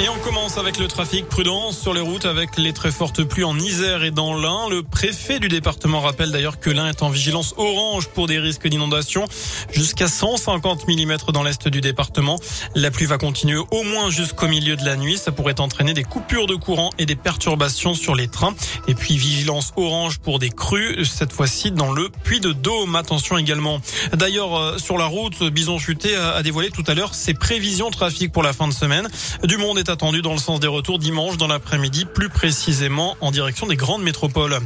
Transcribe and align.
Et 0.00 0.08
on 0.08 0.18
commence 0.18 0.58
avec 0.58 0.80
le 0.80 0.88
trafic 0.88 1.28
prudence 1.28 1.78
sur 1.78 1.94
les 1.94 2.00
routes 2.00 2.24
avec 2.24 2.58
les 2.58 2.72
très 2.72 2.90
fortes 2.90 3.22
pluies 3.22 3.44
en 3.44 3.56
Isère 3.56 4.02
et 4.02 4.10
dans 4.10 4.34
l'Ain. 4.34 4.68
Le 4.68 4.82
préfet 4.82 5.38
du 5.38 5.46
département 5.48 6.00
rappelle 6.00 6.32
d'ailleurs 6.32 6.58
que 6.58 6.68
l'Ain 6.68 6.88
est 6.88 7.04
en 7.04 7.10
vigilance 7.10 7.54
orange 7.56 8.08
pour 8.08 8.26
des 8.26 8.40
risques 8.40 8.66
d'inondation 8.66 9.24
jusqu'à 9.72 10.08
150 10.08 10.88
mm 10.88 11.16
dans 11.32 11.44
l'est 11.44 11.68
du 11.68 11.80
département. 11.80 12.40
La 12.74 12.90
pluie 12.90 13.06
va 13.06 13.18
continuer 13.18 13.60
au 13.70 13.82
moins 13.84 14.10
jusqu'au 14.10 14.48
milieu 14.48 14.74
de 14.74 14.84
la 14.84 14.96
nuit. 14.96 15.16
Ça 15.16 15.30
pourrait 15.30 15.60
entraîner 15.60 15.94
des 15.94 16.02
coupures 16.02 16.48
de 16.48 16.56
courant 16.56 16.90
et 16.98 17.06
des 17.06 17.16
perturbations 17.16 17.94
sur 17.94 18.16
les 18.16 18.26
trains. 18.26 18.56
Et 18.88 18.94
puis 18.96 19.16
vigilance 19.16 19.72
orange 19.76 20.18
pour 20.18 20.40
des 20.40 20.50
crues, 20.50 21.04
cette 21.04 21.32
fois-ci 21.32 21.70
dans 21.70 21.92
le 21.92 22.08
puits 22.24 22.40
de 22.40 22.52
Dôme. 22.52 22.96
Attention 22.96 23.38
également. 23.38 23.80
D'ailleurs, 24.12 24.56
euh, 24.56 24.78
sur 24.78 24.98
la 24.98 25.06
route, 25.06 25.44
Bison 25.44 25.78
Futé 25.78 26.16
a 26.16 26.42
dévoilé 26.42 26.70
tout 26.70 26.84
à 26.88 26.94
l'heure 26.94 27.14
ses 27.14 27.34
prévisions 27.34 27.90
trafic 27.90 28.32
pour 28.32 28.42
la 28.42 28.52
fin 28.52 28.66
de 28.66 28.72
semaine. 28.72 29.08
Du 29.44 29.56
monde 29.56 29.78
attendu 29.90 30.22
dans 30.22 30.32
le 30.32 30.38
sens 30.38 30.60
des 30.60 30.66
retours 30.66 30.98
dimanche 30.98 31.36
dans 31.36 31.46
l'après-midi, 31.46 32.04
plus 32.04 32.28
précisément 32.28 33.16
en 33.20 33.30
direction 33.30 33.66
des 33.66 33.76
grandes 33.76 34.02
métropoles. 34.02 34.58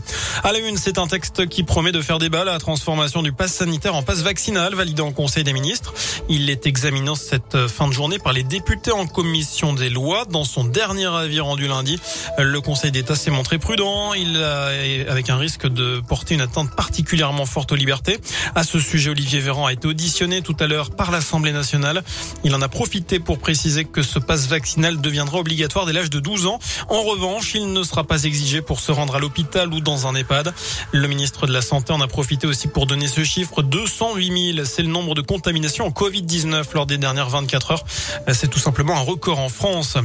À 0.45 0.53
la 0.53 0.59
une, 0.59 0.77
c'est 0.77 0.99
un 0.99 1.07
texte 1.07 1.47
qui 1.49 1.63
promet 1.63 1.93
de 1.93 2.01
faire 2.03 2.19
débat 2.19 2.45
la 2.45 2.59
transformation 2.59 3.23
du 3.23 3.33
pass 3.33 3.53
sanitaire 3.55 3.95
en 3.95 4.03
passe 4.03 4.23
vaccinal 4.23 4.75
validé 4.75 5.03
en 5.03 5.13
Conseil 5.13 5.45
des 5.45 5.53
ministres. 5.53 5.95
Il 6.29 6.51
est 6.51 6.67
examiné 6.67 7.13
cette 7.17 7.69
fin 7.69 7.89
de 7.89 7.93
journée 7.93 8.19
par 8.19 8.33
les 8.33 8.43
députés 8.43 8.93
en 8.93 9.07
commission 9.07 9.73
des 9.73 9.89
lois. 9.89 10.25
Dans 10.25 10.45
son 10.45 10.65
dernier 10.65 11.07
avis 11.07 11.41
rendu 11.41 11.69
lundi, 11.69 11.99
le 12.39 12.61
Conseil 12.61 12.91
d'État 12.91 13.15
s'est 13.15 13.31
montré 13.31 13.59
prudent. 13.59 14.15
Il 14.15 14.37
a, 14.37 14.67
avec 15.11 15.31
un 15.31 15.37
risque 15.37 15.67
de 15.67 16.01
porter 16.07 16.35
une 16.35 16.41
atteinte 16.41 16.75
particulièrement 16.75 17.47
forte 17.47 17.73
aux 17.73 17.77
libertés. 17.77 18.19
À 18.55 18.65
ce 18.65 18.79
sujet, 18.79 19.11
Olivier 19.11 19.41
Véran 19.41 19.67
a 19.67 19.73
été 19.73 19.87
auditionné 19.87 20.43
tout 20.43 20.57
à 20.61 20.67
l'heure 20.67 20.91
par 20.91 21.11
l'Assemblée 21.11 21.53
nationale. 21.53 22.03
Il 22.45 22.55
en 22.55 22.63
a 22.63 22.69
profité 22.69 23.21
pour 23.21 23.39
préciser 23.39 23.85
que 23.85 24.03
ce 24.03 24.19
passe 24.19 24.47
vaccinal 24.49 25.01
deviendra 25.09 25.39
obligatoire 25.39 25.87
dès 25.87 25.95
l'âge 25.95 26.11
de 26.11 26.21
12 26.21 26.47
ans. 26.47 26.59
En 26.89 27.03
revanche, 27.03 27.55
il 27.55 27.73
ne 27.73 27.83
sera 27.83 28.05
pas 28.05 28.25
exigé 28.25 28.61
pour 28.61 28.81
se 28.81 28.93
rendre 28.93 29.17
à 29.17 29.19
l'hôpital 29.19 29.73
ou 29.73 29.81
dans 29.81 30.07
un 30.07 30.15
EHPAD. 30.15 30.53
Le 30.93 31.09
ministre 31.09 31.47
de 31.47 31.53
la 31.53 31.63
Santé 31.63 31.93
en 31.93 32.01
a 32.03 32.07
profité 32.07 32.47
aussi 32.47 32.69
pour 32.69 32.87
donner 32.87 33.09
ce 33.09 33.25
chiffre. 33.25 33.63
208 33.63 34.55
000, 34.55 34.67
c'est 34.67 34.83
le 34.83 34.89
nombre 34.89 35.15
de 35.15 35.23
contaminations 35.23 35.87
en 35.87 35.91
Covid-19 35.91 36.65
lors 36.75 36.85
des 36.85 36.99
dernières 36.99 37.31
24 37.31 37.71
heures. 37.71 37.85
C'est 38.33 38.49
tout 38.49 38.59
simplement 38.59 38.97
un 38.97 39.01
record 39.01 39.39
en 39.41 39.49
France. 39.49 39.97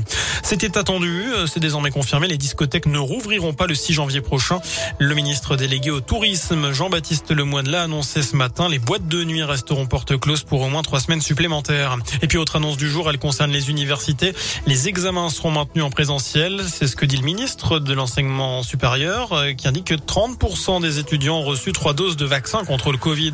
C'était 0.41 0.78
attendu, 0.78 1.25
c'est 1.52 1.59
désormais 1.59 1.91
confirmé. 1.91 2.28
Les 2.28 2.38
discothèques 2.38 2.85
ne 2.85 3.00
rouvriront 3.00 3.53
pas 3.53 3.67
le 3.67 3.75
6 3.75 3.94
janvier 3.94 4.22
prochain. 4.22 4.59
Le 5.00 5.13
ministre 5.16 5.58
délégué 5.58 5.91
au 5.91 6.00
tourisme, 6.00 6.72
Jean-Baptiste 6.72 7.31
Lemoyne, 7.31 7.69
l'a 7.69 7.83
annoncé 7.83 8.22
ce 8.22 8.35
matin. 8.38 8.69
Les 8.69 8.80
boîtes 8.80 9.08
de 9.08 9.23
nuit 9.23 9.44
resteront 9.44 9.85
porte 9.85 10.17
close 10.17 10.44
pour 10.44 10.61
au 10.61 10.69
moins 10.69 10.81
trois 10.81 11.02
semaines 11.02 11.22
supplémentaires. 11.22 11.97
Et 12.22 12.28
puis, 12.28 12.38
autre 12.38 12.56
annonce 12.56 12.78
du 12.78 12.89
jour, 12.89 13.09
elle 13.09 13.19
concerne 13.19 13.52
les 13.52 13.69
universités. 13.69 14.33
Les 14.66 14.88
examens 14.94 15.31
seront 15.31 15.49
maintenus 15.49 15.83
en 15.83 15.89
présentiel. 15.89 16.61
C'est 16.72 16.86
ce 16.86 16.95
que 16.95 17.08
dit 17.08 17.17
le 17.17 17.23
ministre 17.23 17.80
de 17.80 17.94
l'enseignement 17.95 18.61
supérieur 18.61 19.33
euh, 19.33 19.53
qui 19.53 19.67
indique 19.67 19.88
que 19.88 19.95
30% 19.95 20.83
des 20.83 21.00
étudiants 21.00 21.39
ont 21.39 21.44
reçu 21.44 21.72
trois 21.72 21.94
doses 21.94 22.16
de 22.16 22.25
vaccin 22.25 22.63
contre 22.63 22.91
le 22.91 23.00
Covid. 23.00 23.31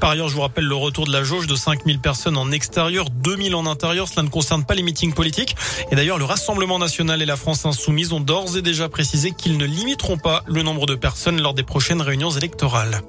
Par 0.00 0.08
ailleurs, 0.08 0.30
je 0.30 0.34
vous 0.34 0.40
rappelle 0.40 0.64
le 0.64 0.74
retour 0.74 1.04
de 1.04 1.12
la 1.12 1.22
jauge 1.22 1.46
de 1.46 1.54
5000 1.54 1.98
personnes 1.98 2.38
en 2.38 2.50
extérieur, 2.50 3.10
2000 3.10 3.54
en 3.54 3.66
intérieur. 3.66 4.08
Cela 4.08 4.22
ne 4.22 4.30
concerne 4.30 4.64
pas 4.64 4.72
les 4.72 4.82
meetings 4.82 5.12
politiques. 5.12 5.54
Et 5.90 5.96
d'ailleurs, 5.96 6.16
le 6.16 6.24
Rassemblement 6.24 6.78
national 6.78 7.20
et 7.20 7.26
la 7.26 7.36
France 7.36 7.66
insoumise 7.66 8.14
ont 8.14 8.20
d'ores 8.20 8.56
et 8.56 8.62
déjà 8.62 8.88
précisé 8.88 9.32
qu'ils 9.32 9.58
ne 9.58 9.66
limiteront 9.66 10.16
pas 10.16 10.42
le 10.46 10.62
nombre 10.62 10.86
de 10.86 10.94
personnes 10.94 11.42
lors 11.42 11.52
des 11.52 11.62
prochaines 11.62 12.00
réunions 12.00 12.30
électorales. 12.30 13.02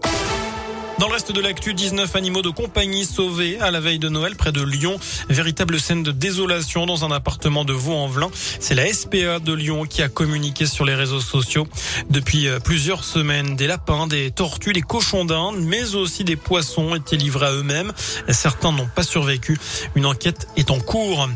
Dans 1.04 1.10
le 1.10 1.16
reste 1.16 1.34
de 1.34 1.42
l'actu, 1.42 1.74
19 1.74 2.16
animaux 2.16 2.42
de 2.42 2.50
compagnie 2.50 3.04
sauvés 3.04 3.60
à 3.60 3.72
la 3.72 3.82
veille 3.82 4.00
de 4.00 4.08
Noël 4.08 4.38
près 4.38 4.54
de 4.54 4.62
Lyon. 4.64 4.98
Véritable 5.28 5.78
scène 5.78 6.02
de 6.02 6.14
désolation 6.14 6.86
dans 6.86 7.04
un 7.04 7.12
appartement 7.12 7.66
de 7.66 7.74
Vaux-en-Velin. 7.74 8.32
C'est 8.62 8.74
la 8.74 8.88
SPA 8.88 9.40
de 9.40 9.52
Lyon 9.52 9.84
qui 9.84 10.02
a 10.02 10.08
communiqué 10.08 10.66
sur 10.66 10.86
les 10.86 10.96
réseaux 10.96 11.20
sociaux. 11.20 11.68
Depuis 12.10 12.48
euh, 12.48 12.60
plusieurs 12.60 13.04
semaines, 13.04 13.58
des 13.58 13.68
lapins, 13.68 14.08
des 14.08 14.32
tortues, 14.32 14.72
des 14.72 14.82
cochons 14.82 15.26
d'Inde, 15.26 15.58
mais 15.60 15.94
aussi 15.94 16.24
des 16.24 16.38
poissons 16.38 16.96
étaient 16.96 17.18
livrés 17.18 17.48
à 17.48 17.52
eux-mêmes. 17.52 17.92
Certains 18.30 18.72
n'ont 18.72 18.88
pas 18.88 19.04
survécu. 19.04 19.60
Une 19.96 20.06
enquête 20.06 20.48
est 20.56 20.72
en 20.72 20.80
cours. 20.80 21.28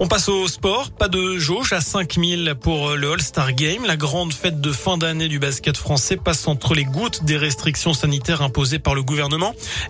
On 0.00 0.08
passe 0.08 0.28
au 0.28 0.48
sport. 0.48 0.90
Pas 0.90 1.06
de 1.06 1.38
jauge 1.38 1.72
à 1.72 1.80
5000 1.80 2.56
pour 2.60 2.96
le 2.96 3.12
All-Star 3.12 3.52
Game. 3.52 3.86
La 3.86 3.96
grande 3.96 4.32
fête 4.32 4.60
de 4.60 4.72
fin 4.72 4.98
d'année 4.98 5.28
du 5.28 5.38
basket 5.38 5.76
français 5.76 6.16
passe 6.16 6.48
entre 6.48 6.74
les 6.74 6.84
gouttes 6.84 7.22
des 7.22 7.36
restrictions 7.36 7.94
sanitaires 7.94 8.42
imposées 8.42 8.80
par 8.80 8.96
le 8.96 9.02
gouvernement. 9.02 9.11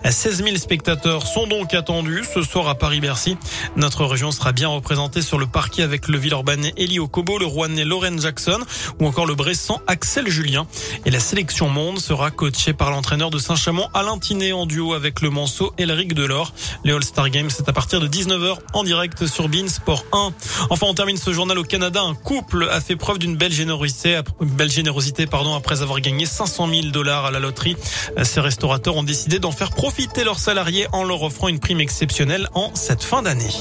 16 0.03 0.43
000 0.43 0.57
spectateurs 0.57 1.25
sont 1.25 1.47
donc 1.47 1.73
attendus 1.73 2.23
ce 2.33 2.41
soir 2.41 2.67
à 2.67 2.75
Paris-Bercy. 2.75 3.37
Notre 3.75 4.05
région 4.05 4.31
sera 4.31 4.51
bien 4.51 4.67
représentée 4.67 5.21
sur 5.21 5.37
le 5.37 5.47
parquet 5.47 5.81
avec 5.81 6.07
le 6.07 6.17
Villeurbanais 6.17 6.73
Eli 6.77 6.99
Okobo, 6.99 7.37
le 7.37 7.45
Rouennais 7.45 7.85
Lauren 7.85 8.19
Jackson 8.19 8.59
ou 8.99 9.07
encore 9.07 9.25
le 9.25 9.35
Bressan 9.35 9.79
Axel 9.87 10.29
Julien. 10.29 10.67
Et 11.05 11.11
la 11.11 11.19
sélection 11.19 11.69
monde 11.69 11.99
sera 11.99 12.31
coachée 12.31 12.73
par 12.73 12.91
l'entraîneur 12.91 13.29
de 13.29 13.37
Saint-Chamond 13.37 13.87
Alain 13.93 14.17
Tinet 14.17 14.51
en 14.51 14.65
duo 14.65 14.93
avec 14.93 15.21
le 15.21 15.29
Manceau 15.29 15.73
Elric 15.77 16.13
Delors. 16.13 16.53
Les 16.83 16.93
All-Star 16.93 17.29
Games, 17.29 17.49
c'est 17.49 17.69
à 17.69 17.73
partir 17.73 17.99
de 17.99 18.07
19h 18.07 18.57
en 18.73 18.83
direct 18.83 19.25
sur 19.25 19.49
Bean 19.49 19.67
Sport 19.67 20.05
1. 20.11 20.33
Enfin, 20.69 20.87
on 20.89 20.93
termine 20.93 21.17
ce 21.17 21.33
journal 21.33 21.57
au 21.57 21.63
Canada. 21.63 22.01
Un 22.01 22.15
couple 22.15 22.67
a 22.71 22.81
fait 22.81 22.95
preuve 22.95 23.19
d'une 23.19 23.35
belle 23.35 23.53
générosité, 23.53 24.19
belle 24.41 24.71
générosité 24.71 25.25
pardon, 25.27 25.55
après 25.55 25.81
avoir 25.81 25.99
gagné 26.01 26.25
500 26.25 26.67
000 26.69 26.87
dollars 26.87 27.25
à 27.25 27.31
la 27.31 27.39
loterie. 27.39 27.75
Ces 28.23 28.39
restaurateurs 28.39 28.95
ont 28.95 29.03
décidé 29.13 29.37
d'en 29.37 29.51
faire 29.51 29.69
profiter 29.69 30.23
leurs 30.23 30.39
salariés 30.39 30.87
en 30.91 31.03
leur 31.03 31.21
offrant 31.21 31.47
une 31.47 31.59
prime 31.59 31.79
exceptionnelle 31.79 32.49
en 32.55 32.73
cette 32.73 33.03
fin 33.03 33.21
d'année. 33.21 33.51